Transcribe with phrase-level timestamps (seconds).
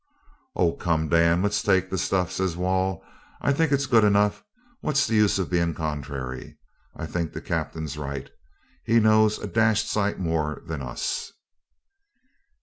[0.55, 3.03] 'Oh come, Dan, let's take the stuff,' says Wall.
[3.41, 4.43] 'I think it's good enough.
[4.79, 6.57] What's the use of being contrary?
[6.95, 8.31] I think the Captain's right.
[8.83, 11.33] He knows a dashed sight more than us.'